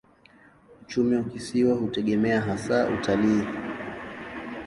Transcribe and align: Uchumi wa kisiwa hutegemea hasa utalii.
Uchumi 0.81 1.15
wa 1.15 1.23
kisiwa 1.23 1.75
hutegemea 1.75 2.41
hasa 2.41 2.89
utalii. 2.89 3.45